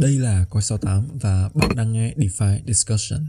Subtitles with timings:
[0.00, 3.20] Đây là Coi 68 và bạn đang nghe DeFi Discussion.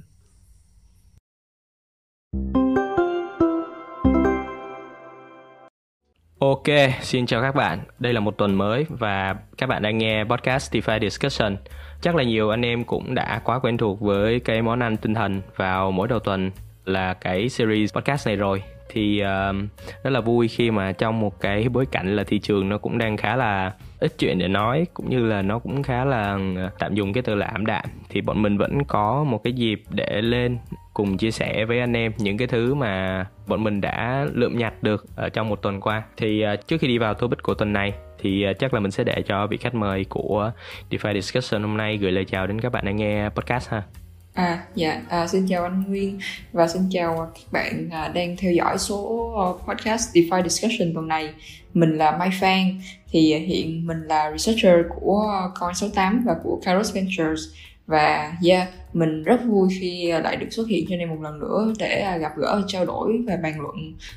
[6.40, 6.64] Ok,
[7.02, 7.80] xin chào các bạn.
[8.00, 11.58] Đây là một tuần mới và các bạn đang nghe podcast DeFi Discussion.
[12.02, 15.14] Chắc là nhiều anh em cũng đã quá quen thuộc với cái món ăn tinh
[15.14, 16.52] thần vào mỗi đầu tuần
[16.86, 19.56] là cái series podcast này rồi thì uh,
[20.04, 22.98] rất là vui khi mà trong một cái bối cảnh là thị trường nó cũng
[22.98, 26.70] đang khá là ít chuyện để nói cũng như là nó cũng khá là ờ,
[26.80, 29.82] tạm dùng cái từ là ảm đạm thì bọn mình vẫn có một cái dịp
[29.90, 30.58] để lên
[30.94, 34.84] cùng chia sẻ với anh em những cái thứ mà bọn mình đã lượm nhặt
[34.84, 37.74] được ở trong một tuần qua thì uh, trước khi đi vào topic của tuần
[37.74, 40.52] này thì uh, chắc là mình sẽ để cho vị khách mời của
[40.90, 44.05] DeFi Discussion hôm nay gửi lời chào đến các bạn đang nghe podcast ha.
[44.36, 46.20] À dạ, à, xin chào anh Nguyên
[46.54, 51.08] và xin chào các bạn à, đang theo dõi số ờ, podcast DeFi Discussion tuần
[51.08, 51.34] này.
[51.74, 52.80] Mình là Mai Phan,
[53.12, 55.24] thì hiện mình là researcher của
[55.56, 57.42] Coin68 và của Kairos Ventures
[57.88, 61.74] và yeah mình rất vui khi lại được xuất hiện trên đây một lần nữa
[61.80, 63.76] để à, gặp gỡ trao đổi và bàn luận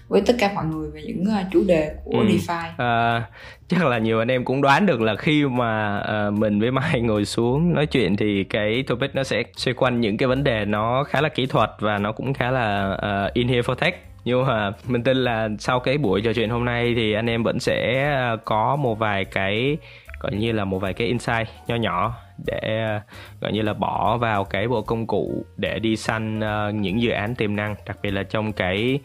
[0.09, 2.27] với tất cả mọi người về những à, chủ đề của ừ.
[2.27, 2.69] DeFi.
[2.79, 3.23] À,
[3.69, 7.01] chắc là nhiều anh em cũng đoán được là khi mà uh, mình với Mai
[7.03, 10.65] ngồi xuống nói chuyện thì cái topic nó sẽ xoay quanh những cái vấn đề
[10.65, 12.97] nó khá là kỹ thuật và nó cũng khá là
[13.27, 16.51] uh, in here for tech nhưng mà mình tin là sau cái buổi trò chuyện
[16.51, 18.11] hôm nay thì anh em vẫn sẽ
[18.45, 19.77] có một vài cái
[20.21, 23.01] gọi như là một vài cái insight nho nhỏ để ờ,
[23.41, 27.11] gọi như là bỏ vào cái bộ công cụ để đi săn uh, những dự
[27.11, 27.75] án tiềm năng.
[27.87, 28.99] Đặc biệt là trong cái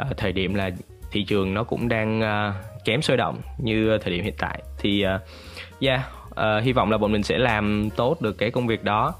[0.00, 0.70] uh, thời điểm là
[1.12, 4.62] thị trường nó cũng đang uh, kém sôi động như thời điểm hiện tại.
[4.78, 5.20] Thì uh,
[5.80, 9.14] yeah uh, hy vọng là bọn mình sẽ làm tốt được cái công việc đó.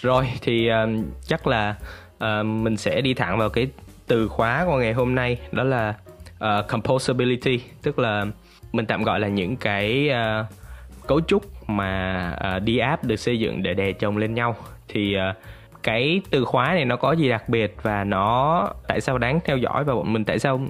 [0.00, 1.76] Rồi thì uh, chắc là
[2.16, 3.66] uh, mình sẽ đi thẳng vào cái
[4.06, 5.94] từ khóa của ngày hôm nay đó là
[6.34, 7.60] uh, composability.
[7.82, 8.26] Tức là
[8.72, 10.46] mình tạm gọi là những cái uh,
[11.06, 14.56] cấu trúc mà uh, đi app được xây dựng để đè chồng lên nhau
[14.88, 15.36] thì uh,
[15.82, 19.56] cái từ khóa này nó có gì đặc biệt và nó tại sao đáng theo
[19.56, 20.60] dõi và bọn mình tại sao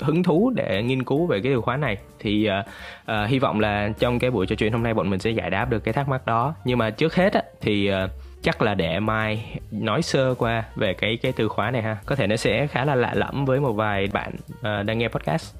[0.00, 1.96] hứng thú để nghiên cứu về cái từ khóa này?
[2.18, 2.66] Thì uh,
[3.10, 5.50] uh, hy vọng là trong cái buổi trò chuyện hôm nay bọn mình sẽ giải
[5.50, 6.54] đáp được cái thắc mắc đó.
[6.64, 8.10] Nhưng mà trước hết á, thì uh,
[8.42, 11.96] chắc là để mai nói sơ qua về cái cái từ khóa này ha.
[12.06, 15.08] Có thể nó sẽ khá là lạ lẫm với một vài bạn uh, đang nghe
[15.08, 15.54] podcast.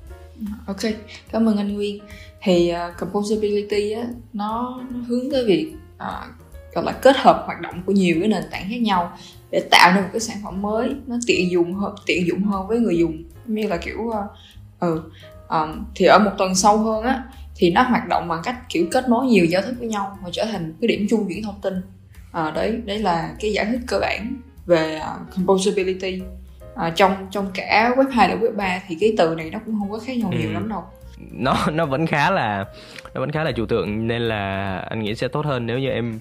[0.66, 0.92] Ok
[1.32, 2.02] cảm ơn anh nguyên
[2.44, 7.60] thì uh, composability á nó, nó hướng tới việc uh, gọi là kết hợp hoạt
[7.60, 9.12] động của nhiều cái nền tảng khác nhau
[9.50, 12.68] để tạo nên một cái sản phẩm mới nó tiện dùng hơn tiện dụng hơn
[12.68, 13.24] với người dùng.
[13.46, 14.14] Như là kiểu uh,
[14.80, 15.02] ừ
[15.48, 17.24] um, thì ở một tuần sâu hơn á
[17.56, 20.30] thì nó hoạt động bằng cách kiểu kết nối nhiều giao thức với nhau và
[20.32, 21.74] trở thành cái điểm chung chuyển thông tin.
[22.32, 26.22] À, đấy đấy là cái giải thích cơ bản về uh, composability.
[26.74, 29.78] À, trong trong cả web 2 và web 3 thì cái từ này nó cũng
[29.78, 30.38] không có khác nhau ừ.
[30.38, 30.82] nhiều lắm đâu
[31.18, 32.64] nó nó vẫn khá là
[33.14, 35.88] nó vẫn khá là trừu tượng nên là anh nghĩ sẽ tốt hơn nếu như
[35.88, 36.18] em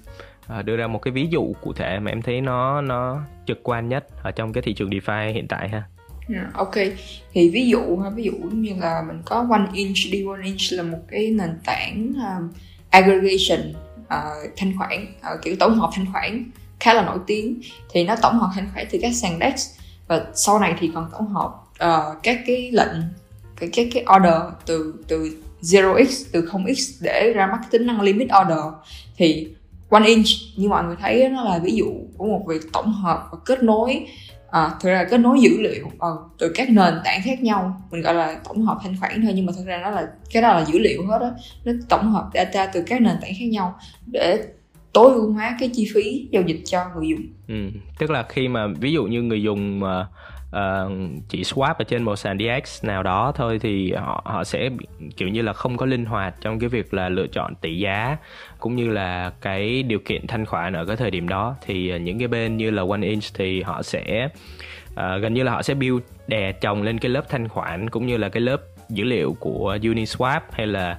[0.48, 3.60] à, đưa ra một cái ví dụ cụ thể mà em thấy nó nó trực
[3.64, 5.84] quan nhất ở trong cái thị trường DeFi hiện tại ha.
[6.30, 6.76] Yeah, ok
[7.34, 10.62] thì ví dụ ha ví dụ như là mình có one inch đi one inch
[10.72, 12.52] là một cái nền tảng um,
[12.90, 17.62] aggregation uh, thanh khoản uh, kiểu tổng hợp thanh khoản khá là nổi tiếng
[17.94, 19.70] thì nó tổng hợp thanh khoản từ các sàn DEX
[20.08, 22.96] và sau này thì còn tổng hợp uh, các cái lệnh
[23.60, 28.28] cái cái cái order từ từ 0x từ 0x để ra mắc tính năng limit
[28.42, 28.64] order.
[29.18, 29.48] Thì
[29.90, 31.86] one inch như mọi người thấy nó là ví dụ
[32.18, 34.06] của một việc tổng hợp và kết nối.
[34.52, 37.82] À, thực ra là kết nối dữ liệu à, từ các nền tảng khác nhau.
[37.92, 40.42] Mình gọi là tổng hợp thanh khoản thôi nhưng mà thực ra nó là cái
[40.42, 41.32] đó là dữ liệu hết á.
[41.66, 43.76] Nó tổng hợp data từ các nền tảng khác nhau
[44.06, 44.44] để
[44.94, 47.22] tối ưu hóa cái chi phí giao dịch cho người dùng.
[47.48, 50.08] Ừ, tức là khi mà ví dụ như người dùng mà uh,
[50.54, 50.90] Ờ,
[51.30, 54.70] chỉ swap ở trên một sàn DX nào đó thôi thì họ họ sẽ
[55.18, 58.18] kiểu như là không có linh hoạt trong cái việc là lựa chọn tỷ giá
[58.60, 61.56] cũng như là cái điều kiện thanh khoản ở cái thời điểm đó.
[61.66, 64.30] Thì uh, những cái bên như là One Inch thì họ sẽ
[64.94, 68.08] uh, gần như là họ sẽ build đè chồng lên cái lớp thanh khoản cũng
[68.08, 70.98] như là cái lớp dữ liệu của Uniswap hay là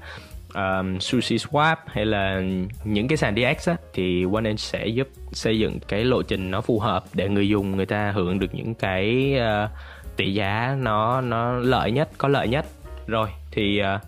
[0.54, 2.42] um, Sushi Swap hay là
[2.84, 6.60] những cái sàn DX á, thì OneInch sẽ giúp xây dựng cái lộ trình nó
[6.60, 9.34] phù hợp để người dùng người ta hưởng được những cái
[9.64, 9.70] uh,
[10.16, 12.66] tỷ giá nó nó lợi nhất có lợi nhất.
[13.06, 14.00] Rồi thì uh,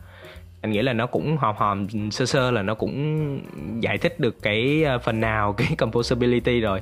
[0.61, 3.41] anh nghĩ là nó cũng hòm hòm sơ sơ là nó cũng
[3.81, 6.81] giải thích được cái uh, phần nào cái composability rồi.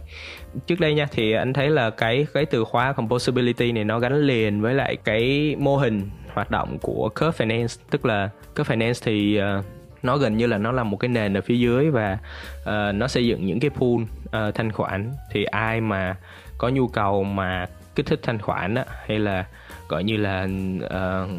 [0.67, 4.15] Trước đây nha thì anh thấy là cái cái từ khóa composability này nó gắn
[4.15, 7.83] liền với lại cái mô hình hoạt động của Curve Finance.
[7.91, 9.65] Tức là Curve Finance thì uh,
[10.03, 12.19] nó gần như là nó là một cái nền ở phía dưới và
[12.61, 15.13] uh, nó xây dựng những cái pool uh, thanh khoản.
[15.33, 16.17] Thì ai mà
[16.59, 19.45] có nhu cầu mà kích thích thanh khoản á, hay là
[19.89, 20.49] gọi như là
[20.85, 21.31] uh,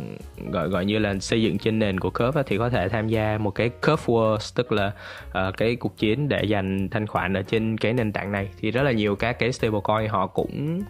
[0.51, 3.37] gọi gọi như là xây dựng trên nền của curve thì có thể tham gia
[3.37, 4.91] một cái curve wars tức là
[5.27, 8.49] uh, cái cuộc chiến để giành thanh khoản ở trên cái nền tảng này.
[8.59, 10.81] Thì rất là nhiều các cái stablecoin họ cũng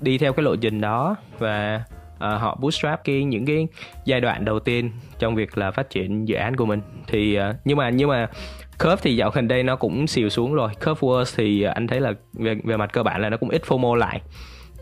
[0.00, 1.82] đi theo cái lộ trình đó và
[2.16, 3.68] uh, họ bootstrap cái những cái
[4.04, 6.80] giai đoạn đầu tiên trong việc là phát triển dự án của mình.
[7.06, 8.28] Thì uh, nhưng mà nhưng mà
[8.78, 10.70] Curve thì dạo gần đây nó cũng xìu xuống rồi.
[10.74, 13.62] Curve Wars thì anh thấy là về, về mặt cơ bản là nó cũng ít
[13.62, 14.20] FOMO lại.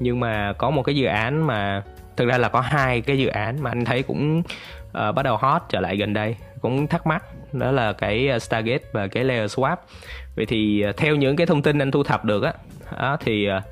[0.00, 1.82] Nhưng mà có một cái dự án mà
[2.16, 4.42] thực ra là có hai cái dự án mà anh thấy cũng
[4.86, 7.24] uh, bắt đầu hot trở lại gần đây cũng thắc mắc.
[7.52, 9.76] Đó là cái Stargate và cái Layer Swap.
[10.36, 12.52] Vậy thì uh, theo những cái thông tin anh thu thập được á
[12.98, 13.62] đó, thì uh,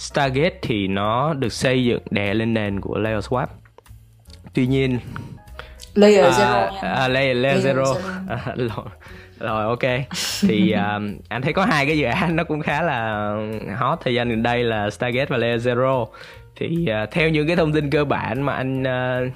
[0.00, 3.46] Stargate thì nó được xây dựng đè lên nền của Layer Swap
[4.54, 4.98] tuy nhiên
[5.94, 6.78] Layer à, Zero.
[6.80, 8.82] à, Layer, layer, layer Zero, zero.
[9.40, 10.06] À, rồi ok.
[10.40, 13.34] Thì uh, anh thấy có hai cái dự án nó cũng khá là
[13.76, 16.06] hot thời gian gần đây là Stargate và Layer Zero.
[16.56, 19.32] Thì uh, theo những cái thông tin cơ bản mà anh uh,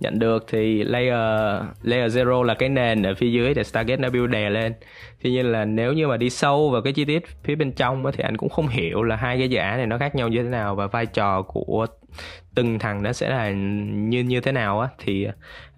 [0.00, 4.10] nhận được thì layer layer zero là cái nền ở phía dưới để Stargate nó
[4.10, 4.74] build đè lên
[5.22, 8.04] tuy nhiên là nếu như mà đi sâu vào cái chi tiết phía bên trong
[8.12, 10.42] thì anh cũng không hiểu là hai cái dự án này nó khác nhau như
[10.42, 11.86] thế nào và vai trò của
[12.54, 15.26] từng thằng nó sẽ là như như thế nào á thì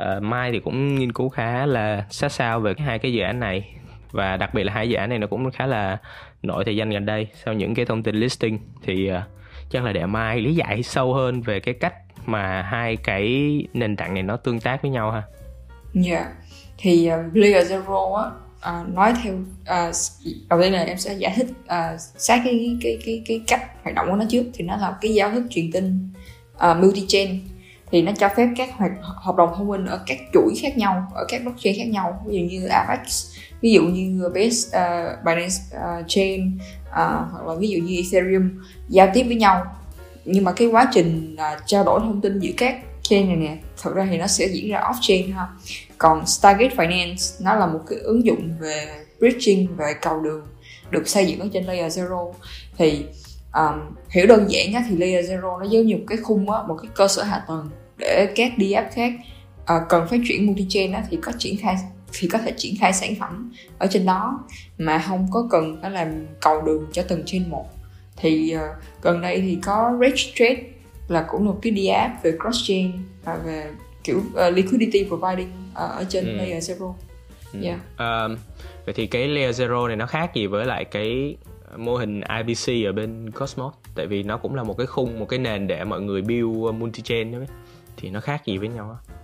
[0.03, 3.23] uh, mai thì cũng nghiên cứu khá là sát sao về cái hai cái dự
[3.23, 3.77] án này
[4.12, 5.99] và đặc biệt là hai dự án này nó cũng khá là
[6.43, 9.19] nổi thời gian gần đây sau những cái thông tin listing thì uh,
[9.71, 11.94] chắc là để mai lý giải sâu hơn về cái cách
[12.27, 15.23] mà hai cái nền tảng này nó tương tác với nhau ha.
[15.93, 16.17] Dạ.
[16.17, 16.27] Yeah.
[16.79, 18.31] Thì ờ, uh, Layer Zero á
[18.69, 19.94] uh, nói theo uh,
[20.49, 23.94] đầu tiên là em sẽ giải thích uh, sát cái cái cái cái cách hoạt
[23.94, 24.44] động của nó trước.
[24.55, 26.09] Thì nó là cái giao thức truyền tin
[26.55, 27.38] uh, multi-chain.
[27.91, 31.12] Thì nó cho phép các hoạt hợp đồng thông minh ở các chuỗi khác nhau
[31.14, 32.25] ở các blockchain khác nhau.
[32.26, 33.26] Ví dụ như Avax
[33.61, 36.58] ví dụ như Base uh, Binance uh, Chain
[36.88, 36.94] uh,
[37.32, 38.50] hoặc là ví dụ như Ethereum
[38.88, 39.65] giao tiếp với nhau.
[40.25, 43.56] Nhưng mà cái quá trình uh, trao đổi thông tin giữa các chain này nè
[43.82, 45.49] thật ra thì nó sẽ diễn ra off chain ha
[46.03, 48.87] còn Stargate Finance nó là một cái ứng dụng về
[49.19, 50.47] bridging về cầu đường
[50.91, 52.33] được xây dựng ở trên layer zero.
[52.79, 53.05] Thì
[53.55, 56.59] um, hiểu đơn giản á, thì layer zero nó giống như một cái khung á,
[56.69, 59.13] một cái cơ sở hạ tầng để các DApp khác
[59.63, 61.77] uh, cần phát triển multi chain á, thì có triển khai
[62.13, 64.45] thì có thể triển khai sản phẩm ở trên đó
[64.79, 67.67] mà không có cần phải làm cầu đường cho từng chain một.
[68.17, 70.63] Thì uh, gần đây thì có Rich Trade
[71.09, 72.93] là cũng một cái DApp về cross chain
[73.25, 73.71] và về
[74.05, 76.33] kiểu uh, liquidity providing uh, ở trên ừ.
[76.37, 76.95] layer zero.
[77.53, 77.61] Ừ.
[77.63, 77.79] Yeah.
[77.99, 78.37] Um,
[78.85, 81.37] vậy thì cái layer zero này nó khác gì với lại cái
[81.77, 85.27] mô hình IBC ở bên Cosmos tại vì nó cũng là một cái khung một
[85.29, 87.39] cái nền để mọi người build multi chain đó
[87.97, 89.15] thì nó khác gì với nhau á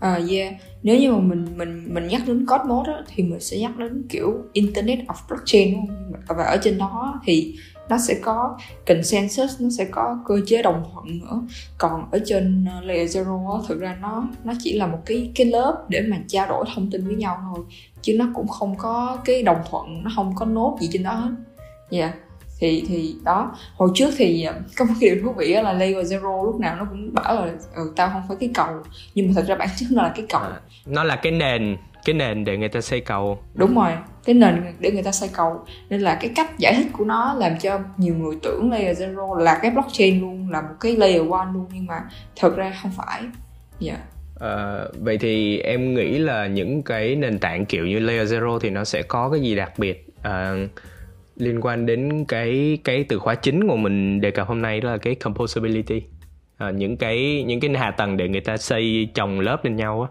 [0.00, 3.40] À uh, yeah, nếu như mà mình mình mình nhắc đến Cosmos á, thì mình
[3.40, 6.36] sẽ nhắc đến kiểu Internet of Blockchain đúng không?
[6.36, 7.56] Và ở trên đó thì
[7.88, 11.40] nó sẽ có consensus, nó sẽ có cơ chế đồng thuận nữa.
[11.78, 15.46] Còn ở trên ờ, layer zero thực ra nó nó chỉ là một cái cái
[15.46, 17.64] lớp để mà trao đổi thông tin với nhau thôi,
[18.02, 21.12] chứ nó cũng không có cái đồng thuận, nó không có nốt gì trên đó
[21.12, 21.30] hết.
[21.90, 22.00] Dạ.
[22.00, 22.14] Yeah
[22.60, 26.12] thì thì đó hồi trước thì ờ, có một cái điều thú vị là layer
[26.12, 28.66] Zero lúc nào nó cũng bảo là ừ, tao không phải cái cầu
[29.14, 31.76] nhưng mà thật ra bản chất nó là cái cầu à, nó là cái nền
[32.04, 33.38] cái nền để người ta xây cầu.
[33.54, 33.92] Đúng rồi
[34.24, 35.64] cái nền để người ta xây cầu.
[35.90, 39.34] Nên là cái cách giải thích của nó làm cho nhiều người tưởng layer zero
[39.34, 42.00] là cái blockchain luôn là một cái layer one luôn nhưng mà
[42.36, 43.22] thật ra không phải.
[43.80, 43.92] Dạ.
[43.92, 44.04] Yeah.
[44.40, 48.70] À, vậy thì em nghĩ là những cái nền tảng kiểu như layer zero thì
[48.70, 50.54] nó sẽ có cái gì đặc biệt à,
[51.36, 54.90] liên quan đến cái cái từ khóa chính của mình đề cập hôm nay đó
[54.90, 56.02] là cái composability?
[56.56, 60.02] À, những cái những cái hạ tầng để người ta xây chồng lớp lên nhau
[60.02, 60.08] á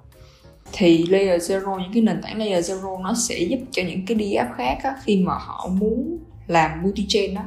[0.73, 4.17] thì layer zero những cái nền tảng layer zero nó sẽ giúp cho những cái
[4.35, 7.41] DApp khác á, khi mà họ muốn làm multi chain đó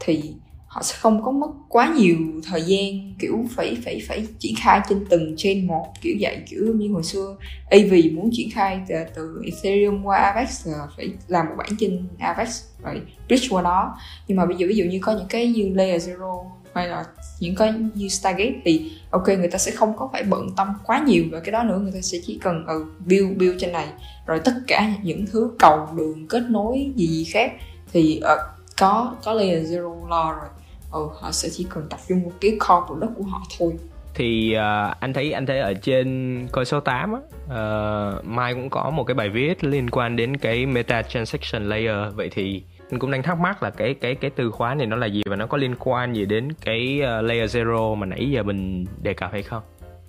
[0.00, 0.34] thì
[0.66, 4.80] họ sẽ không có mất quá nhiều thời gian kiểu phải phải phải triển khai
[4.88, 7.36] trên từng chain một kiểu vậy kiểu như hồi xưa
[7.70, 12.08] AV muốn triển khai từ, từ Ethereum qua Avax là phải làm một bản trên
[12.18, 13.96] Avax rồi bridge qua đó.
[14.28, 17.04] Nhưng mà bây giờ ví dụ như có những cái như layer zero hay là
[17.40, 21.02] những cái như Stargate thì ok người ta sẽ không có phải bận tâm quá
[21.06, 21.78] nhiều về cái đó nữa.
[21.78, 23.86] Người ta sẽ chỉ cần ừ, build build trên này.
[24.26, 27.52] Rồi tất cả những thứ cầu đường kết nối gì gì khác
[27.92, 28.38] thì uh,
[28.78, 30.48] có có layer zero lo rồi.
[30.92, 33.72] Ừ, họ sẽ chỉ cần tập trung một cái core của đất của họ thôi.
[34.14, 38.70] Thì uh, anh thấy anh thấy ở trên coi số 8 á uh, Mai cũng
[38.70, 42.14] có một cái bài viết liên quan đến cái meta transaction layer.
[42.14, 42.62] Vậy thì
[42.92, 45.22] mình cũng đang thắc mắc là cái cái cái từ khóa này nó là gì
[45.26, 48.84] và nó có liên quan gì đến cái uh, layer zero mà nãy giờ mình
[49.02, 49.62] đề cập hay không?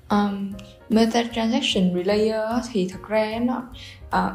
[0.10, 0.52] Um,
[0.90, 3.64] meta transaction relayer thì thật ra nó
[4.08, 4.32] uh,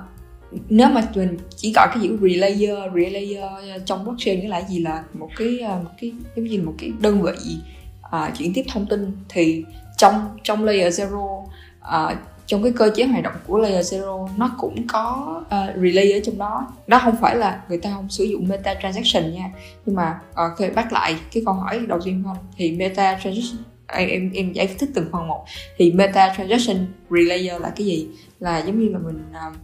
[0.69, 4.79] nếu mà mình chỉ gọi cái chữ relayer relayer ờ, trong blockchain nghĩa là gì
[4.79, 7.59] là một cái một cái giống như một cái đơn vị
[8.07, 9.65] uh, chuyển tiếp thông tin thì
[9.97, 11.43] trong trong layer zero
[11.81, 16.13] uh, trong cái cơ chế hoạt động của layer zero nó cũng có uh, relay
[16.13, 16.67] ở trong đó.
[16.87, 19.51] Đó không phải là người ta không sử dụng meta transaction nha.
[19.87, 22.37] Nhưng mà ờ, uh, khi bắt lại cái câu hỏi đầu tiên không?
[22.57, 25.45] Thì meta transaction à, em em giải thích từng phần một.
[25.77, 28.09] Thì meta transaction relayer là cái gì?
[28.41, 29.57] Là giống như là mình uh,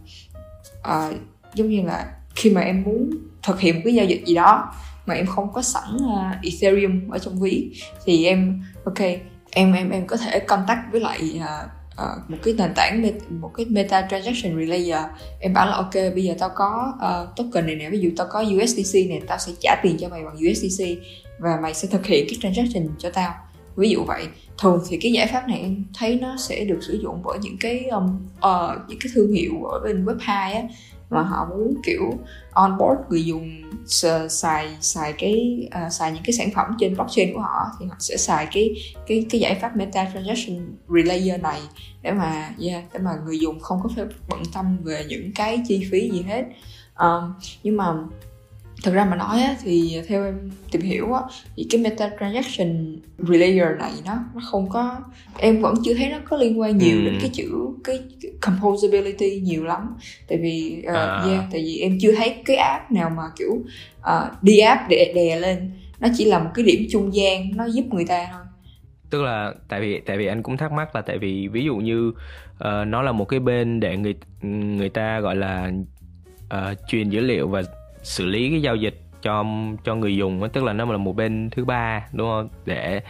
[0.79, 1.19] uh,
[1.53, 3.09] giống như là khi mà em muốn
[3.43, 4.73] thực hiện một cái giao dịch gì đó
[5.05, 7.71] mà em không có sẵn uh, ethereum ở trong ví
[8.05, 8.99] thì em ok
[9.51, 13.51] em em em có thể contact với lại uh, uh, một cái nền tảng một
[13.53, 15.01] cái meta transaction relayer.
[15.39, 18.27] Em bảo là ok bây giờ tao có uh, token này nè ví dụ tao
[18.31, 20.85] có USDC này tao sẽ trả tiền cho mày bằng USDC
[21.39, 23.33] và mày sẽ thực hiện cái transaction cho tao.
[23.75, 24.27] Ví dụ vậy.
[24.57, 27.57] Thường thì cái giải pháp này em thấy nó sẽ được sử dụng bởi những
[27.59, 30.61] cái um, uh, những cái thương hiệu ở bên web 2 á
[31.09, 32.13] mà họ muốn kiểu
[32.51, 33.64] onboard người dùng
[34.29, 37.95] xài xài cái uh, xài những cái sản phẩm trên blockchain của họ thì họ
[37.99, 38.69] sẽ xài cái
[39.07, 41.61] cái cái giải pháp meta transaction relayer này
[42.01, 45.61] để mà yeah, để mà người dùng không có phải bận tâm về những cái
[45.67, 46.43] chi phí gì hết.
[46.99, 47.93] Um, nhưng mà
[48.83, 51.21] thực ra mà nói á, thì theo em tìm hiểu á,
[51.55, 54.97] thì cái meta transaction relayer này nó nó không có
[55.37, 57.05] em vẫn chưa thấy nó có liên quan nhiều ừ.
[57.05, 57.51] đến cái chữ
[57.83, 57.99] cái
[58.41, 59.95] composability nhiều lắm
[60.27, 61.23] tại vì uh, à.
[61.27, 63.53] yeah, tại vì em chưa thấy cái app nào mà kiểu
[63.99, 67.65] uh, đi app để đè lên nó chỉ là một cái điểm trung gian nó
[67.65, 68.41] giúp người ta thôi
[69.09, 71.75] tức là tại vì tại vì anh cũng thắc mắc là tại vì ví dụ
[71.75, 75.71] như uh, nó là một cái bên để người người ta gọi là
[76.53, 77.63] uh, truyền dữ liệu và
[78.05, 79.45] xử lý cái giao dịch cho
[79.83, 83.01] cho người dùng tức là nó là một bên thứ ba đúng không để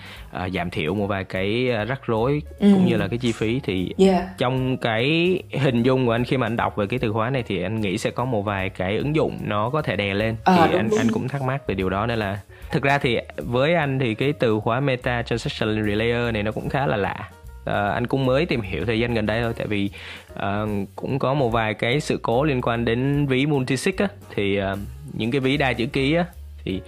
[0.46, 2.72] uh, giảm thiểu một vài cái à, rắc rối ừ.
[2.74, 4.24] cũng như là cái chi phí thì yeah.
[4.38, 7.44] trong cái hình dung của anh khi mà anh đọc về cái từ khóa này
[7.48, 10.36] thì anh nghĩ sẽ có một vài cái ứng dụng nó có thể đè lên
[10.44, 11.00] à, thì anh đúng.
[11.00, 12.40] anh cũng thắc mắc về điều đó nên là
[12.72, 16.70] thực ra thì với anh thì cái từ khóa meta transaction relayer này nó cũng
[16.70, 17.30] khá là lạ
[17.66, 19.90] à, anh cũng mới tìm hiểu thời gian gần đây thôi tại vì
[20.36, 24.08] à, cũng có một vài cái sự cố liên quan đến ví multisig á.
[24.36, 24.76] Thì à,
[25.14, 26.26] những cái ví đa chữ ký á
[26.64, 26.82] thì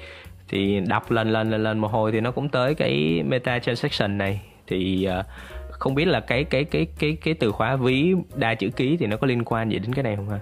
[0.50, 4.18] thì đọc lần lần lần lần một hồi thì nó cũng tới cái meta transaction
[4.18, 4.42] này.
[4.68, 5.26] Thì uh,
[5.70, 9.08] không biết là cái cái cái cái cái từ khóa ví đa chữ ký thì
[9.08, 10.40] nó có liên quan gì đến cái này không ha?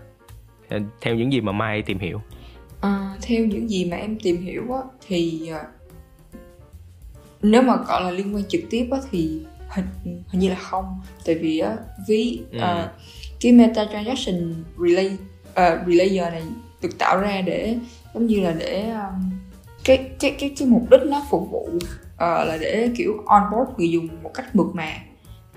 [1.01, 2.21] Theo những gì mà mai tìm hiểu.
[2.81, 5.49] À, theo những gì mà em tìm hiểu á, thì
[7.41, 9.39] nếu mà gọi là liên quan trực tiếp á, thì
[9.75, 11.01] hình, hình như là không.
[11.25, 11.77] Tại vì á
[12.07, 12.57] ví ừ.
[12.57, 12.89] uh,
[13.39, 15.17] cái meta transaction relay
[15.49, 16.43] uh, relayer này
[16.81, 17.77] được tạo ra để
[18.13, 19.31] giống như là để um,
[19.83, 21.81] cái cái cái cái mục đích nó phục vụ uh,
[22.19, 24.93] là để kiểu onboard người dùng một cách mượt mà.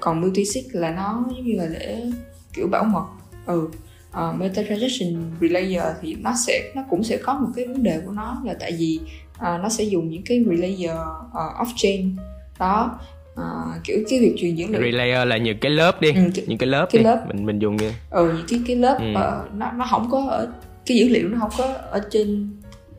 [0.00, 2.06] Còn multisig là nó giống như là để
[2.52, 3.06] kiểu bảo mật
[3.46, 3.68] ừ
[4.16, 8.00] uh, meta transaction relayer thì nó sẽ nó cũng sẽ có một cái vấn đề
[8.06, 9.00] của nó là tại vì
[9.36, 10.98] uh, nó sẽ dùng những cái relayer
[11.28, 12.16] uh, off chain
[12.58, 12.98] đó
[13.38, 16.44] à, kiểu cái việc truyền dữ liệu relayer là những cái lớp đi ừ, cái,
[16.48, 17.04] những cái lớp cái đi.
[17.04, 19.10] lớp mình mình dùng như ừ những cái cái lớp ừ.
[19.10, 20.52] uh, nó nó không có ở
[20.86, 22.50] cái dữ liệu nó không có ở trên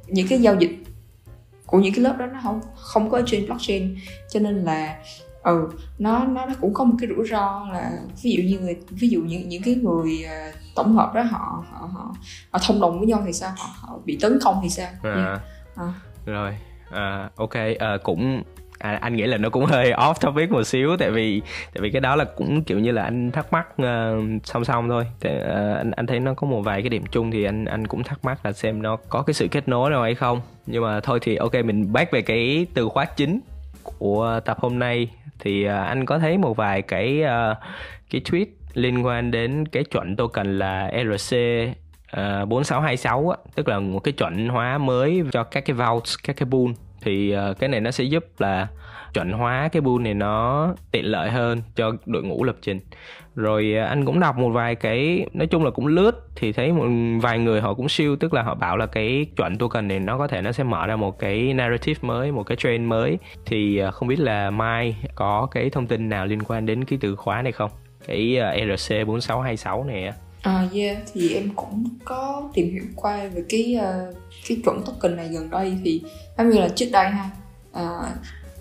[0.08, 0.72] những cái giao dịch
[1.66, 3.96] của những cái lớp đó nó không không có ở trên blockchain
[4.30, 4.96] cho nên là
[5.44, 5.70] ừ
[6.00, 7.92] nó nó nó cũng có một cái rủi ro là
[8.24, 11.64] ví dụ như người ví dụ những những cái người uh, tổng hợp đó họ
[11.72, 12.16] họ họ,
[12.52, 15.14] họ thông đồng với nhau thì sao họ, họ bị tấn công thì sao à.
[15.16, 15.40] Yeah.
[15.76, 15.94] À.
[16.26, 16.58] rồi
[16.92, 18.44] à, ok à, cũng
[18.80, 21.42] à, anh nghĩ là nó cũng hơi off topic một xíu tại vì
[21.74, 24.90] tại vì cái đó là cũng kiểu như là anh thắc mắc uh, song song
[24.90, 25.06] thôi.
[25.20, 27.66] Tại, uh, ờ, anh anh thấy nó có một vài cái điểm chung thì anh
[27.66, 30.42] anh cũng thắc mắc là xem nó có cái sự kết nối nào hay không.
[30.66, 33.40] Nhưng mà thôi thì ok mình back về cái từ khóa chính
[33.84, 35.10] của tập hôm nay.
[35.40, 37.58] Thì uh, anh có thấy một vài cái uh,
[38.10, 41.36] cái tweet liên quan đến cái chuẩn token là RC
[42.18, 46.36] uh, 4626 á, tức là một cái chuẩn hóa mới cho các cái vaults, các
[46.36, 48.68] cái pool thì ờ, cái này nó sẽ giúp là
[49.14, 52.80] chuẩn hóa cái bool này nó tiện lợi hơn cho đội ngũ lập trình.
[53.36, 56.72] Rồi ờ, anh cũng đọc một vài cái nói chung là cũng lướt thì thấy
[56.72, 56.88] một
[57.22, 60.18] vài người họ cũng siêu tức là họ bảo là cái chuẩn token này nó
[60.18, 63.18] có thể nó sẽ mở ra một cái narrative mới một cái trend mới.
[63.46, 67.00] Thì ờ, không biết là mai có cái thông tin nào liên quan đến cái
[67.02, 67.72] từ khóa này không?
[68.08, 70.12] Cái uh, RC 4626 này
[70.42, 74.16] À yeah, thì em cũng có tìm hiểu qua về cái uh,
[74.48, 75.78] cái chuẩn token này gần đây.
[75.84, 76.02] Thì
[76.38, 77.30] giống như là trước đây ha
[77.72, 78.08] uh,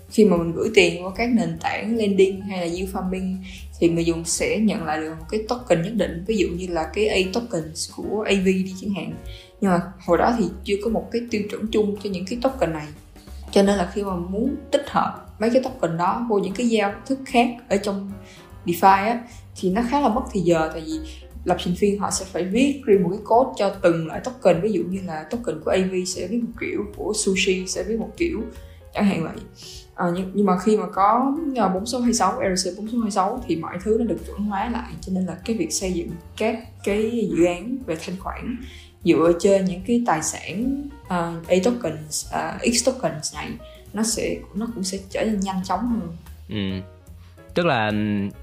[0.09, 3.35] khi mà mình gửi tiền qua các nền tảng lending hay là yield farming
[3.79, 6.23] thì người dùng sẽ nhận lại được một cái token nhất định.
[6.27, 7.63] Ví dụ như là cái A token
[7.95, 9.13] của AV đi chẳng hạn.
[9.61, 12.39] Nhưng mà hồi đó thì chưa có một cái tiêu chuẩn chung cho những cái
[12.41, 12.87] token này.
[13.51, 16.69] Cho nên là khi mà muốn tích hợp mấy cái token đó vô những cái
[16.69, 18.11] giao thức khác ở trong
[18.65, 19.23] DeFi á
[19.61, 20.69] thì nó khá là mất thời giờ.
[20.73, 20.99] Tại vì
[21.43, 24.61] lập trình viên họ sẽ phải viết riêng một cái code cho từng loại token
[24.61, 27.99] ví dụ như là token của AV sẽ viết một kiểu của sushi sẽ viết
[27.99, 28.41] một kiểu
[28.93, 29.35] chẳng hạn vậy
[29.95, 34.17] à, nhưng, nhưng mà khi mà có 4626 RC 4626 thì mọi thứ nó được
[34.25, 37.95] chuẩn hóa lại cho nên là cái việc xây dựng các cái dự án về
[38.05, 38.57] thanh khoản
[39.03, 43.49] dựa trên những cái tài sản uh, A tokens, uh, X tokens này
[43.93, 46.17] nó sẽ nó cũng sẽ trở nên nhanh chóng hơn.
[46.49, 46.81] Ừ.
[47.53, 47.91] Tức là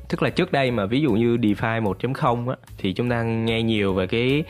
[0.08, 3.62] tức là trước đây mà ví dụ như DeFi 1.0 á thì chúng ta nghe
[3.62, 4.44] nhiều về cái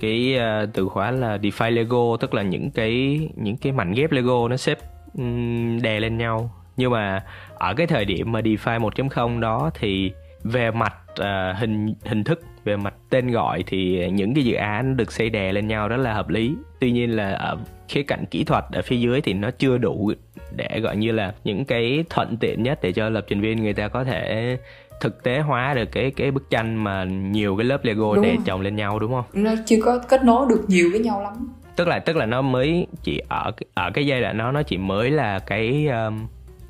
[0.00, 4.12] cái uh, từ khóa là DeFi Lego tức là những cái những cái mảnh ghép
[4.12, 4.78] Lego nó xếp
[5.18, 6.50] um, đè lên nhau.
[6.76, 10.12] Nhưng mà ở cái thời điểm mà DeFi 1.0 đó thì
[10.44, 14.96] về mặt uh, hình hình thức về mặt tên gọi thì những cái dự án
[14.96, 16.54] được xây đè lên nhau rất là hợp lý.
[16.80, 17.58] Tuy nhiên là ở
[17.88, 20.12] khía cạnh kỹ thuật ở phía dưới thì nó chưa đủ
[20.56, 23.74] để gọi như là những cái thuận tiện nhất để cho lập trình viên người
[23.74, 24.56] ta có thể
[25.00, 28.60] thực tế hóa được cái cái bức tranh mà nhiều cái lớp Lego để chồng
[28.60, 29.24] lên nhau đúng không?
[29.32, 31.52] Nó chưa có kết nối được nhiều với nhau lắm.
[31.76, 34.78] Tức là tức là nó mới chỉ ở ở cái giai đoạn nó nó chỉ
[34.78, 36.26] mới là cái um,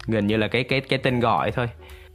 [0.07, 1.69] gần như là cái cái cái tên gọi thôi.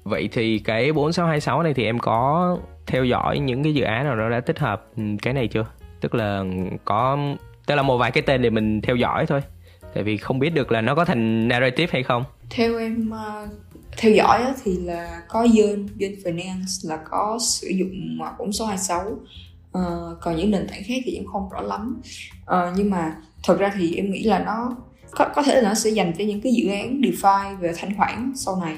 [0.04, 2.58] Vậy thì cái 4626 này thì em có
[2.88, 5.66] theo dõi những cái dự án nào nó đã tích hợp ừ, cái này chưa?
[6.02, 6.44] Tức là
[6.86, 7.18] có
[7.68, 9.42] tức là một vài cái tên để mình theo dõi thôi.
[9.98, 12.24] Tại vì không biết được là nó có thành narrative hay không.
[12.50, 13.50] Theo em uh,
[13.98, 19.20] theo dõi thì là có Dân, Dân Finance là có sử dụng ờ, 4626 uh,
[19.72, 22.02] ờ, còn những nền tảng khác thì em không rõ lắm.
[22.42, 24.76] Uh, nhưng mà thật ra thì em nghĩ là nó
[25.12, 27.98] có, có thể là nó sẽ dành cho những cái dự án DeFi về thanh
[27.98, 28.76] khoản sau này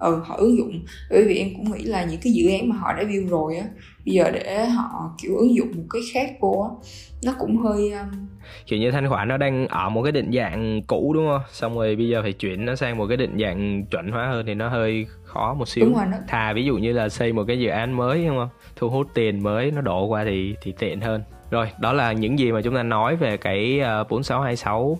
[0.00, 0.80] ừ, họ ứng dụng.
[1.10, 3.56] Bởi vì em cũng nghĩ là những cái dự án mà họ đã build rồi
[3.56, 3.66] á
[4.06, 6.90] bây giờ để họ kiểu ứng dụng một cái khác vô á
[7.24, 8.26] nó cũng hơi um...
[8.66, 11.42] kiểu như thanh khoản nó đang ở một cái định dạng cũ đúng không?
[11.50, 14.46] Xong rồi bây giờ phải chuyển nó sang một cái định dạng chuẩn hóa hơn
[14.46, 15.84] thì nó hơi khó một xíu.
[15.84, 16.16] Đúng rồi, nó...
[16.28, 18.48] thà ví dụ như là xây một cái dự án mới đúng không?
[18.76, 21.22] Thu hút tiền mới nó đổ qua thì thì tiện hơn.
[21.50, 24.98] Rồi đó là những gì mà chúng ta nói về cái uh, 4626 uh,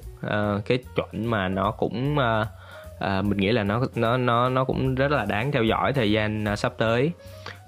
[0.66, 2.46] cái chuẩn mà nó cũng uh,
[3.00, 6.12] à, mình nghĩ là nó nó nó nó cũng rất là đáng theo dõi thời
[6.12, 7.10] gian ờ, sắp tới.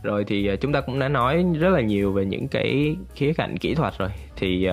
[0.02, 3.32] Rồi thì ờ, chúng ta cũng đã nói rất là nhiều về những cái khía
[3.32, 4.08] cạnh kỹ thuật rồi.
[4.36, 4.68] Thì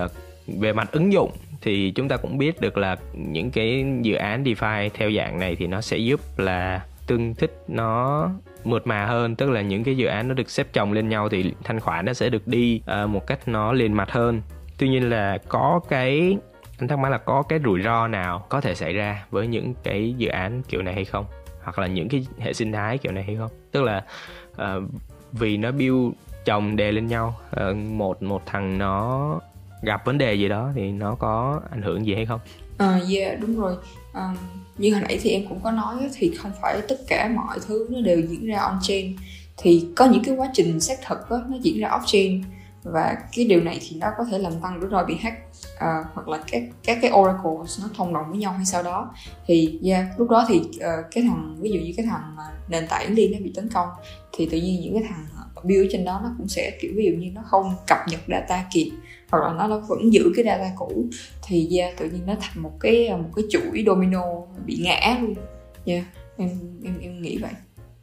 [0.46, 1.30] về mặt ứng dụng
[1.62, 5.56] thì chúng ta cũng biết được là những cái dự án DeFi theo dạng này
[5.56, 8.28] thì nó sẽ giúp là tương thích nó
[8.64, 9.36] mượt mà hơn.
[9.36, 12.04] Tức là những cái dự án nó được xếp chồng lên nhau thì thanh khoản
[12.04, 14.42] nó sẽ được đi uh, một cách nó liền mạch hơn.
[14.78, 16.36] Tuy nhiên là có cái
[16.80, 19.74] anh thắc mắc là có cái rủi ro nào có thể xảy ra với những
[19.82, 21.26] cái dự án kiểu này hay không
[21.62, 24.04] hoặc là những cái hệ sinh thái kiểu này hay không tức là
[24.52, 24.90] uh,
[25.32, 26.12] vì nó build
[26.44, 27.40] chồng đề lên nhau
[27.70, 29.40] uh, một một thằng nó
[29.82, 32.40] gặp vấn đề gì đó thì nó có ảnh hưởng gì hay không?
[32.78, 33.74] À, yeah đúng rồi.
[34.14, 34.36] Um,
[34.78, 37.86] như hồi nãy thì em cũng có nói thì không phải tất cả mọi thứ
[37.90, 39.16] nó đều diễn ra on chain
[39.56, 42.42] thì có những cái quá trình xác thực đó, nó diễn ra off chain
[42.82, 45.36] và cái điều này thì nó có thể làm tăng rủi ro bị hack
[45.80, 49.14] uh, hoặc là các các cái oracles nó thông đồng với nhau hay sau đó.
[49.46, 52.86] Thì yeah, lúc đó thì uh, cái thằng ví dụ như cái thằng uh, nền
[52.88, 53.88] tảng liên nó bị tấn công
[54.32, 55.26] thì tự nhiên những cái thằng
[55.64, 58.64] build trên đó nó cũng sẽ kiểu ví dụ như nó không cập nhật data
[58.72, 58.90] kịp
[59.30, 61.06] hoặc là nó, nó vẫn giữ cái data cũ.
[61.42, 64.22] Thì yeah, tự nhiên nó thành một cái một cái chuỗi domino
[64.66, 65.34] bị ngã luôn.
[65.84, 66.04] Yeah,
[66.36, 66.48] em
[66.84, 67.52] em em nghĩ vậy.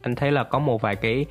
[0.02, 1.26] Anh thấy là có một vài cái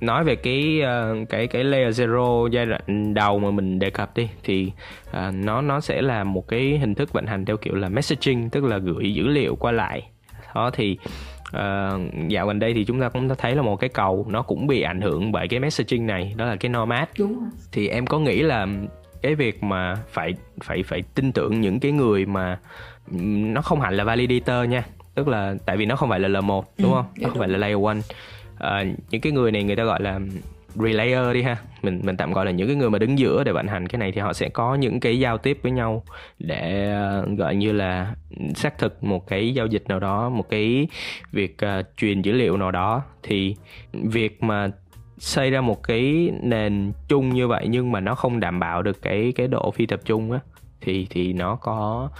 [0.00, 4.16] nói về cái uh, cái cái layer zero giai đoạn đầu mà mình đề cập
[4.16, 4.72] đi thì
[5.10, 8.50] uh, nó nó sẽ là một cái hình thức vận hành theo kiểu là messaging
[8.50, 10.02] tức là gửi dữ liệu qua lại
[10.54, 10.98] đó thì
[11.56, 14.66] uh, dạo gần đây thì chúng ta cũng thấy là một cái cầu nó cũng
[14.66, 17.48] bị ảnh hưởng bởi cái messaging này đó là cái nomad đúng rồi.
[17.72, 18.66] thì em có nghĩ là
[19.22, 22.58] cái việc mà phải phải phải tin tưởng những cái người mà
[23.52, 26.62] nó không hẳn là validator nha tức là tại vì nó không phải là L1
[26.78, 27.06] đúng ừ, không?
[27.20, 27.94] Nó không phải là layer 1
[28.54, 30.20] uh, những cái người này người ta gọi là
[30.74, 31.56] relayer đi ha.
[31.82, 33.98] Mình mình tạm gọi là những cái người mà đứng giữa để vận hành cái
[33.98, 36.04] này thì họ sẽ có những cái giao tiếp với nhau
[36.38, 38.14] để uh, gọi như là
[38.54, 40.88] xác thực một cái giao dịch nào đó một cái
[41.32, 43.02] việc uh, truyền dữ liệu nào đó.
[43.22, 43.56] Thì
[43.92, 44.70] việc mà
[45.18, 49.02] xây ra một cái nền chung như vậy nhưng mà nó không đảm bảo được
[49.02, 50.38] cái cái độ phi tập trung á
[50.80, 52.10] thì thì nó có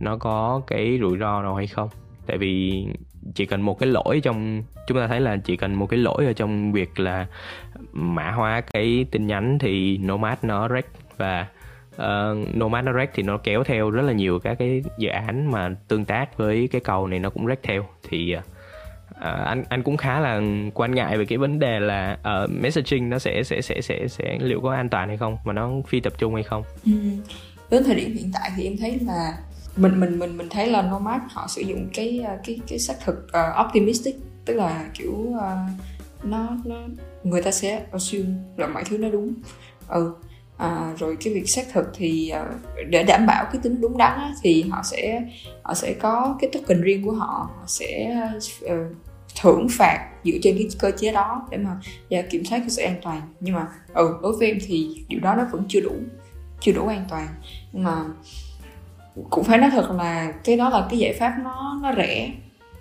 [0.00, 1.88] nó có cái rủi ro nào hay không?
[2.26, 2.84] Tại vì
[3.34, 6.26] chỉ cần một cái lỗi trong chúng ta thấy là chỉ cần một cái lỗi
[6.26, 7.26] ở trong việc là
[7.92, 11.46] mã hóa cái tin nhắn thì nomad nó rec và
[11.96, 15.50] uh, nomad nó rec thì nó kéo theo rất là nhiều các cái dự án
[15.50, 18.44] mà tương tác với cái cầu này nó cũng rec theo thì uh,
[19.20, 20.40] anh anh cũng khá là
[20.74, 24.38] quan ngại về cái vấn đề là uh, messaging nó sẽ sẽ sẽ sẽ sẽ
[24.40, 26.92] liệu có an toàn hay không mà nó phi tập trung hay không ừ.
[27.70, 29.38] đến thời điểm hiện tại thì em thấy là
[29.78, 32.94] mình mình mình mình thấy là nomad họ sử dụng cái à, cái cái xác
[33.04, 35.38] thực uh, optimistic tức là kiểu uh,
[36.24, 36.76] nó nó
[37.24, 39.34] người ta sẽ assume là mọi thứ nó đúng.
[39.88, 40.14] Ừ
[40.56, 42.60] à, rồi cái việc xác thực thì uh,
[42.90, 45.22] để đảm bảo cái tính đúng đắn á, thì họ sẽ
[45.62, 48.20] họ sẽ có cái token riêng của họ, họ sẽ
[48.64, 48.70] uh,
[49.42, 52.82] thưởng phạt dựa trên cái cơ chế đó để mà và kiểm soát cái sự
[52.82, 53.20] an toàn.
[53.40, 55.94] Nhưng mà ừ đối với em thì điều đó nó vẫn chưa đủ
[56.60, 57.28] chưa đủ an toàn.
[57.72, 58.04] Nhưng mà
[59.30, 62.32] cũng phải nói thật là cái đó là cái giải pháp nó nó rẻ.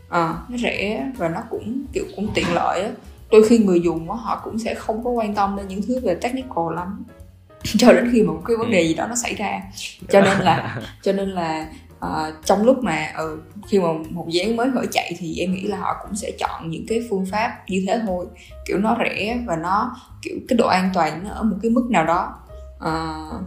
[0.10, 2.90] À, nó rẻ và nó cũng kiểu cũng tiện lợi á.
[3.32, 6.00] Đôi khi người dùng á họ cũng sẽ không có quan tâm đến những thứ
[6.00, 7.04] về technical lắm.
[7.64, 9.62] Cho đến khi mà một cái vấn đề gì đó nó xảy ra.
[10.10, 11.68] Cho nên là cho nên là
[12.06, 15.54] uh, trong lúc mà uh, khi mà một dự án mới khởi chạy thì em
[15.54, 18.26] nghĩ là họ cũng sẽ chọn những cái phương pháp như thế thôi.
[18.66, 21.88] Kiểu nó rẻ và nó kiểu cái độ an toàn nó ở một cái mức
[21.90, 22.36] nào đó.
[22.78, 23.42] Uh,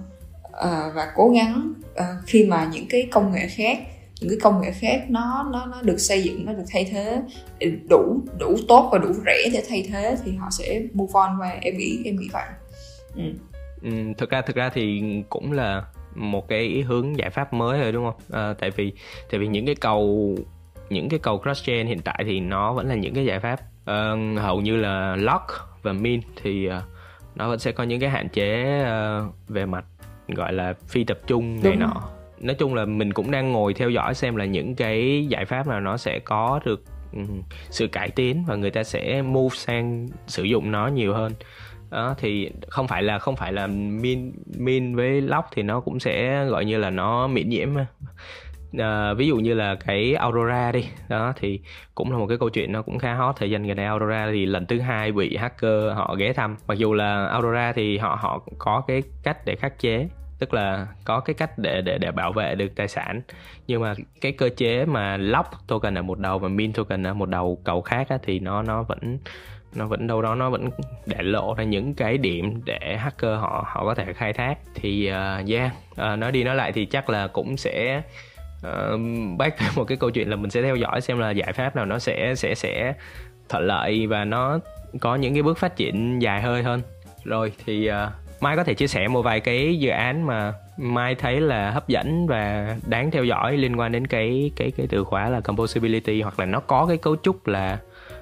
[0.66, 3.78] uh, và cố gắng uh, khi mà những cái công nghệ khác
[4.20, 7.22] những cái công nghệ khác nó nó nó được xây dựng nó được thay thế
[7.90, 11.48] đủ đủ tốt và đủ rẻ để thay thế thì họ sẽ move on và
[11.60, 12.44] em nghĩ em nghĩ vậy.
[13.16, 13.22] Ừ.
[13.82, 17.92] Ừ, thực ra thực ra thì cũng là một cái hướng giải pháp mới rồi
[17.92, 18.40] đúng không?
[18.40, 18.92] À, tại vì
[19.30, 20.34] tại vì những cái cầu
[20.90, 23.60] những cái cầu cross chain hiện tại thì nó vẫn là những cái giải pháp.
[23.82, 25.44] Uh, hầu như là lock
[25.82, 26.72] và min thì uh,
[27.34, 29.84] nó vẫn sẽ có những cái hạn chế uh, về mặt
[30.30, 32.02] gọi là phi tập trung này nọ.
[32.40, 35.66] Nói chung là mình cũng đang ngồi theo dõi xem là những cái giải pháp
[35.66, 40.08] nào nó sẽ có được um, sự cải tiến và người ta sẽ move sang
[40.26, 41.32] sử dụng nó nhiều hơn.
[41.90, 46.00] Đó thì không phải là không phải là min min với lock thì nó cũng
[46.00, 47.68] sẽ gọi như là nó miễn nhiễm.
[48.78, 50.84] À, ví dụ như là cái Aurora đi.
[51.08, 51.60] Đó thì
[51.94, 53.36] cũng là một cái câu chuyện nó cũng khá hot.
[53.36, 56.56] Thời gian gần đây Aurora thì lần thứ hai bị hacker họ ghé thăm.
[56.66, 60.08] Mặc dù là Aurora thì họ họ có cái cách để khắc chế
[60.40, 63.20] tức là có cái cách để để để bảo vệ được tài sản.
[63.66, 67.14] Nhưng mà cái cơ chế mà lock token ở một đầu và min token ở
[67.14, 69.18] một đầu cầu khác á, thì nó nó vẫn
[69.74, 70.70] nó vẫn đâu đó nó vẫn
[71.06, 74.58] để lộ ra những cái điểm để hacker họ họ có thể khai thác.
[74.74, 78.02] Thì uh, yeah uh, nói đi nói lại thì chắc là cũng sẽ
[78.62, 81.52] ờ, uh, back một cái câu chuyện là mình sẽ theo dõi xem là giải
[81.52, 82.94] pháp nào nó sẽ sẽ sẽ
[83.48, 84.58] thuận lợi và nó
[85.00, 86.82] có những cái bước phát triển dài hơi hơn.
[87.24, 87.94] Rồi thì uh,
[88.40, 91.88] mai có thể chia sẻ một vài cái dự án mà mai thấy là hấp
[91.88, 96.22] dẫn và đáng theo dõi liên quan đến cái cái cái từ khóa là composability
[96.22, 97.78] hoặc là nó có cái cấu trúc là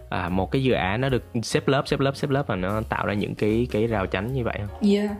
[0.08, 2.80] à, một cái dự án nó được xếp lớp xếp lớp xếp lớp và nó
[2.88, 4.90] tạo ra những cái cái rào chắn như vậy không?
[4.90, 5.10] Yeah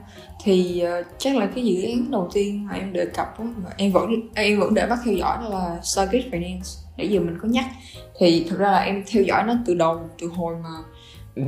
[0.44, 3.70] thì uh, chắc là cái dự án đầu tiên mà em đề cập đó, mà
[3.76, 7.38] em vẫn em vẫn để bắt theo dõi đó là Stargate Finance nãy giờ mình
[7.42, 7.64] có nhắc
[8.18, 10.68] thì thực ra là em theo dõi nó từ đầu từ hồi mà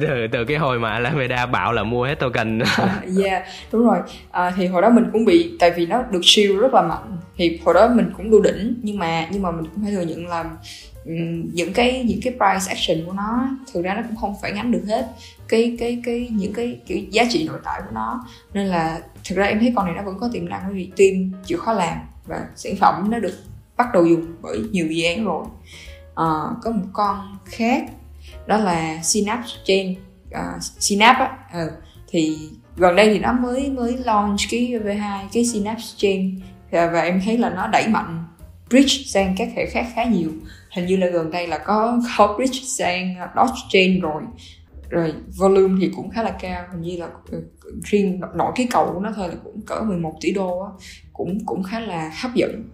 [0.00, 2.58] từ từ cái hồi mà Alameda bảo là mua hết token.
[2.76, 3.98] À, yeah đúng rồi.
[4.30, 7.16] À, thì hồi đó mình cũng bị tại vì nó được siêu rất là mạnh.
[7.36, 10.02] Thì hồi đó mình cũng đu đỉnh nhưng mà nhưng mà mình cũng phải thừa
[10.02, 10.44] nhận là
[11.52, 14.72] những cái những cái price action của nó thực ra nó cũng không phải ngắm
[14.72, 15.06] được hết
[15.48, 18.24] cái cái cái những cái kiểu giá trị nội tại của nó.
[18.54, 21.42] Nên là thực ra em thấy con này nó vẫn có tiềm năng vì team
[21.44, 23.34] chịu khó làm và sản phẩm nó được
[23.76, 25.44] bắt đầu dùng bởi nhiều dự án rồi.
[26.14, 26.24] À,
[26.62, 27.84] có một con khác
[28.46, 29.94] đó là Synapse Chain
[30.28, 31.70] uh, Synapse á ừ.
[32.08, 32.36] thì
[32.76, 36.40] gần đây thì nó mới mới launch cái V2 cái Synapse Chain.
[36.70, 38.24] À, và em thấy là nó đẩy mạnh
[38.70, 40.30] bridge sang các hệ khác khá nhiều.
[40.74, 44.22] Hình như là gần đây là có có bridge sang Dogechain rồi.
[44.88, 46.64] Rồi volume thì cũng khá là cao.
[46.72, 47.42] Hình như là ừ,
[47.84, 50.70] riêng nội cái cầu của nó thôi là cũng cỡ 11 tỷ đô á.
[51.12, 52.64] Cũng cũng khá là hấp dẫn.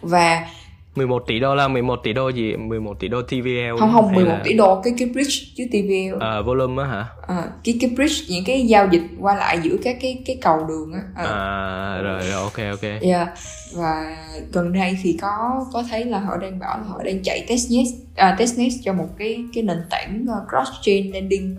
[0.00, 0.46] Và
[0.94, 2.56] 11 tỷ đô là 11 tỷ đô gì?
[2.56, 4.40] 11 tỷ đô TVL không không 11 là...
[4.44, 7.06] tỷ đô cái cái bridge chứ TVL à, volume á hả?
[7.26, 10.66] À, cái cái bridge những cái giao dịch qua lại giữa các cái cái cầu
[10.68, 11.00] đường á.
[11.16, 11.24] À.
[11.24, 13.02] à rồi rồi ok ok.
[13.02, 13.28] Yeah.
[13.72, 14.16] và
[14.52, 17.86] gần đây thì có có thấy là họ đang bảo là họ đang chạy testnet
[18.16, 21.56] à, testnet cho một cái cái nền tảng uh, cross chain lending.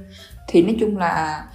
[0.47, 1.45] Thì nói chung là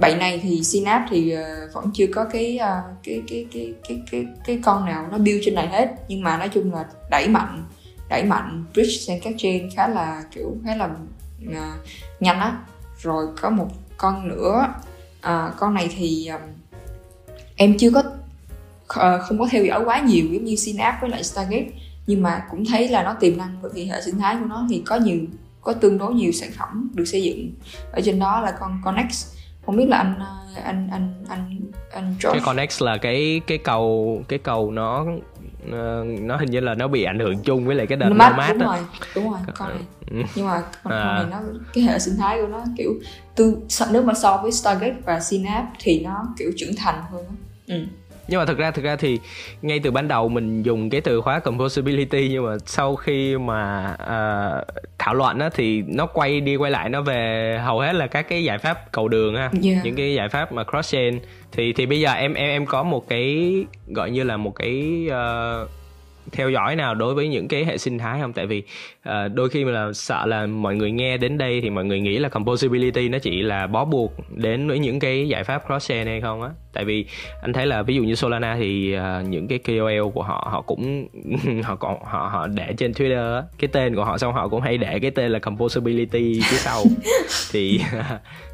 [0.00, 4.02] bạn này thì Synapse thì ờ, vẫn chưa có cái, ờ, cái, cái cái cái
[4.10, 5.94] cái cái con nào nó build trên này hết.
[6.08, 7.64] Nhưng mà nói chung là đẩy mạnh
[8.08, 10.90] đẩy mạnh bridge sang các chain khá là kiểu khá là
[11.48, 11.54] uh,
[12.20, 12.58] nhanh á.
[12.98, 14.66] Rồi có một con nữa
[15.18, 16.40] uh, con này thì um,
[17.56, 21.24] em chưa có uh, không có theo dõi quá nhiều giống như Synapse với lại
[21.24, 21.68] Stargate.
[22.06, 24.66] Nhưng mà cũng thấy là nó tiềm năng bởi vì hệ sinh thái của nó
[24.70, 25.18] thì có nhiều
[25.60, 27.52] có tương đối nhiều sản phẩm được xây dựng
[27.92, 29.26] ở trên đó là con Connex
[29.68, 32.30] không biết là anh ờ, anh anh anh anh George.
[32.32, 35.06] cái Connex là cái cái cầu cái cầu nó
[35.72, 38.34] ờ, nó hình như là nó bị ảnh hưởng chung với lại cái đợt mát,
[38.36, 38.66] mát đúng đó.
[38.66, 38.78] rồi
[39.14, 41.14] đúng rồi con này nhưng mà con, à.
[41.14, 41.40] này nó
[41.72, 42.94] cái hệ sinh thái của nó kiểu
[43.34, 43.56] từ
[43.92, 47.24] nếu mà so với Stargate và Synapse thì nó kiểu trưởng thành hơn
[47.66, 47.84] ừ.
[48.28, 49.18] Nhưng mà thực ra thực ra thì
[49.62, 53.90] ngay từ ban đầu mình dùng cái từ khóa composability nhưng mà sau khi mà
[53.92, 58.06] uh, thảo luận á thì nó quay đi quay lại nó về hầu hết là
[58.06, 59.84] các cái giải pháp cầu đường ha yeah.
[59.84, 61.20] những cái giải pháp mà cross chain
[61.52, 63.54] thì thì bây giờ em em em có một cái
[63.88, 65.70] gọi như là một cái uh,
[66.32, 68.32] theo dõi nào đối với những cái hệ sinh thái không?
[68.32, 68.62] Tại vì
[69.08, 72.18] uh, đôi khi là sợ là mọi người nghe đến đây thì mọi người nghĩ
[72.18, 76.06] là composability nó chỉ là bó buộc đến với những cái giải pháp cross chain
[76.06, 76.50] hay không á.
[76.72, 77.06] Tại vì
[77.42, 80.60] anh thấy là ví dụ như Solana thì uh, những cái KOL của họ họ
[80.60, 81.08] cũng
[81.64, 84.60] họ còn họ họ để trên Twitter á, cái tên của họ xong họ cũng
[84.60, 86.84] hay để cái tên là composability phía sau.
[87.52, 87.80] Thì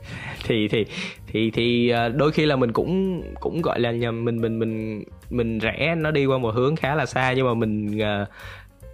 [0.45, 0.85] thì thì
[1.27, 5.05] thì thì à, đôi khi là mình cũng cũng gọi là nhầm mình mình mình
[5.31, 7.99] mình rẽ nó đi qua một hướng khá là xa nhưng mà mình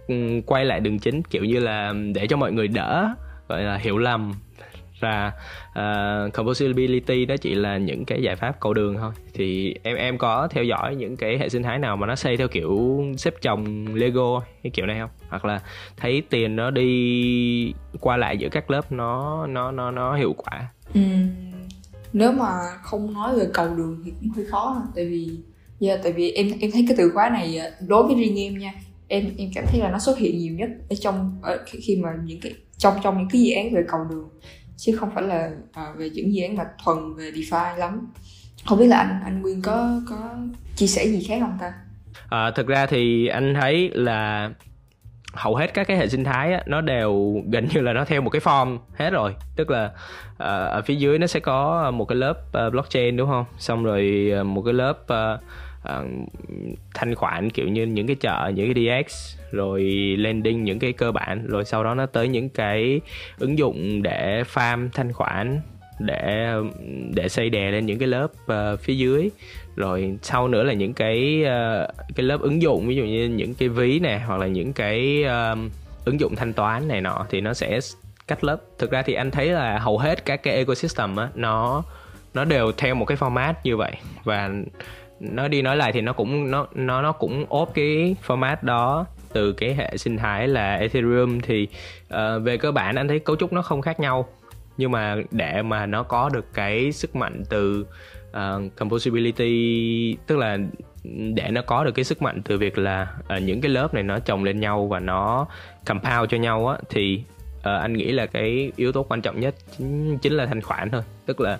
[0.07, 3.09] uh, quay lại đường chính kiểu như là để cho mọi người đỡ
[3.47, 4.33] gọi là hiểu lầm.
[4.99, 5.31] Và
[5.69, 9.11] uh, composability đó chỉ là những cái giải pháp cầu đường thôi.
[9.33, 12.37] Thì em em có theo dõi những cái hệ sinh thái nào mà nó xây
[12.37, 15.09] theo kiểu xếp chồng lego cái kiểu này không?
[15.29, 15.61] Hoặc là
[15.97, 20.67] thấy tiền nó đi qua lại giữa các lớp nó nó nó nó hiệu quả?
[20.93, 21.01] Ừ.
[22.13, 22.47] nếu mà
[22.81, 25.39] không nói về cầu đường thì cũng hơi khó tại vì
[25.79, 28.57] yeah, tại vì em em thấy cái từ khóa này ờ, đối với riêng em
[28.57, 28.73] nha
[29.07, 32.09] em em cảm thấy là nó xuất hiện nhiều nhất ở trong ở khi mà
[32.25, 34.29] những cái trong trong những cái dự án về cầu đường
[34.77, 38.07] chứ không phải là à, về những dự án mà thuần về DeFi lắm
[38.65, 40.35] không biết là anh anh Nguyên có có
[40.75, 41.73] chia sẻ gì khác không ta
[42.29, 44.51] à, thực ra thì anh thấy là
[45.33, 48.21] hầu hết các cái hệ sinh thái á, nó đều gần như là nó theo
[48.21, 49.35] một cái form hết rồi.
[49.55, 53.29] Tức là uh, ở phía dưới nó sẽ có một cái lớp uh, blockchain đúng
[53.29, 53.45] không?
[53.57, 55.39] Xong rồi uh, một cái lớp uh,
[55.83, 56.05] uh,
[56.93, 59.81] thanh khoản kiểu như những cái chợ những cái DX rồi
[60.17, 61.47] lending những cái cơ bản.
[61.47, 63.01] Rồi sau đó nó tới những cái
[63.37, 65.61] ứng dụng để farm thanh khoản
[65.99, 66.53] để
[67.15, 69.29] để xây đè lên những cái lớp uh, phía dưới
[69.75, 73.53] rồi sau nữa là những cái uh, cái lớp ứng dụng ví dụ như những
[73.53, 75.59] cái ví này hoặc là những cái uh,
[76.05, 77.79] ứng dụng thanh toán này nọ thì nó sẽ
[78.27, 78.57] cách lớp.
[78.79, 81.83] Thực ra thì anh thấy là hầu hết các cái ecosystem á nó
[82.33, 83.91] nó đều theo một cái format như vậy.
[84.23, 84.49] Và
[85.19, 89.05] nói đi nói lại thì nó cũng nó nó nó cũng ốp cái format đó
[89.33, 91.39] từ cái hệ sinh thái là Ethereum.
[91.39, 91.67] Thì
[92.13, 94.27] uh, về cơ bản anh thấy cấu trúc nó không khác nhau
[94.77, 97.85] nhưng mà để mà nó có được cái sức mạnh từ
[98.31, 100.57] Ờ, uh, composability tức là
[101.33, 104.03] để nó có được cái sức mạnh từ việc là uh, những cái lớp này
[104.03, 105.47] nó chồng lên nhau và nó
[105.85, 107.23] compound cho nhau á thì
[107.59, 110.91] uh, anh nghĩ là cái yếu tố quan trọng nhất chính, chính là thanh khoản
[110.91, 111.01] thôi.
[111.25, 111.59] Tức là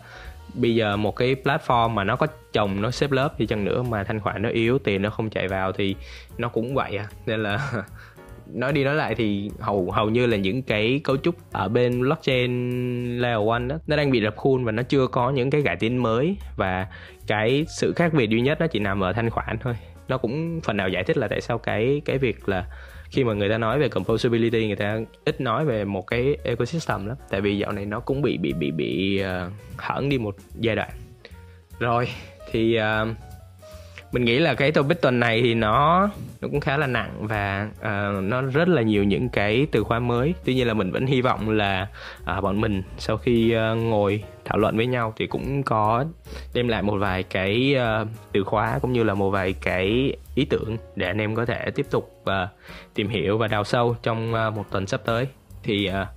[0.53, 3.83] bây giờ một cái platform mà nó có chồng nó xếp lớp thì chăng nữa
[3.83, 5.95] mà thanh khoản nó yếu tiền nó không chạy vào thì
[6.37, 7.07] nó cũng vậy à.
[7.25, 7.71] Nên là
[8.53, 12.01] nói đi nói lại thì hầu hầu như là những cái cấu trúc ở bên
[12.01, 12.51] blockchain
[13.19, 15.75] layer one đó nó đang bị rập khuôn và nó chưa có những cái cải
[15.75, 16.37] tiến mới.
[16.55, 16.87] Và
[17.27, 19.75] cái sự khác biệt duy nhất nó chỉ nằm ở thanh khoản thôi.
[20.07, 22.65] Nó cũng phần nào giải thích là tại sao cái cái việc là
[23.09, 27.05] khi mà người ta nói về composability người ta ít nói về một cái ecosystem
[27.05, 27.17] lắm.
[27.29, 30.35] Tại vì dạo này nó cũng bị bị bị bị ờ, uh, hẳn đi một
[30.55, 30.89] giai đoạn.
[31.79, 32.07] Rồi
[32.51, 33.07] thì uh,
[34.11, 36.09] mình nghĩ là cái topic tuần này thì nó
[36.41, 39.99] nó cũng khá là nặng và uh, nó rất là nhiều những cái từ khóa
[39.99, 40.33] mới.
[40.45, 41.87] Tuy nhiên là mình vẫn hy vọng là
[42.37, 46.05] uh, bọn mình sau khi uh, ngồi thảo luận với nhau thì cũng có
[46.53, 50.45] đem lại một vài cái uh, từ khóa cũng như là một vài cái ý
[50.45, 52.49] tưởng để anh em có thể tiếp tục uh,
[52.93, 55.27] tìm hiểu và đào sâu trong uh, một tuần sắp tới.
[55.63, 56.07] Thì uh,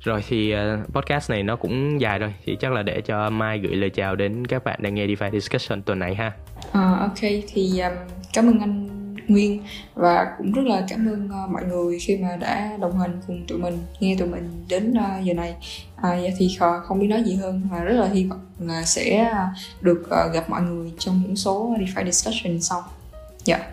[0.00, 3.58] rồi thì uh, podcast này nó cũng dài rồi thì chắc là để cho Mai
[3.58, 6.32] gửi lời chào đến các bạn đang nghe DeFi Discussion tuần này ha.
[6.72, 7.92] À, ok thì um,
[8.32, 8.88] cảm ơn anh
[9.28, 9.62] Nguyên
[9.94, 13.46] và cũng rất là cảm ơn uh, mọi người khi mà đã đồng hành cùng
[13.46, 15.54] tụi mình nghe tụi mình đến uh, giờ này
[15.96, 19.32] à, thì không biết nói gì hơn và rất là hy vọng là sẽ
[19.80, 22.84] được uh, gặp mọi người trong những số DeFi discussion sau.
[23.44, 23.56] Dạ.
[23.56, 23.70] Yeah.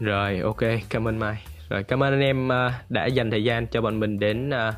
[0.00, 1.36] Rồi ok cảm ơn Mai.
[1.68, 4.74] Rồi cảm ơn anh em uh, đã dành thời gian cho bọn mình đến uh,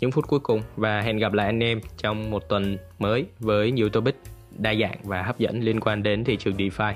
[0.00, 3.70] những phút cuối cùng và hẹn gặp lại anh em trong một tuần mới với
[3.70, 4.16] nhiều topic
[4.58, 6.94] đa dạng và hấp dẫn liên quan đến thị trường DeFi.